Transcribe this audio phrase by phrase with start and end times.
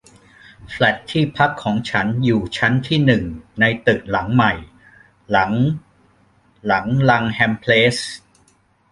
[0.71, 3.23] แฟลตที่พักของฉันอยู่ชั้นที่หนึ่ง
[3.59, 4.53] ในตึกหลังใหม่
[5.31, 5.51] หลัง
[6.65, 7.97] หลังลังแฮมเพลส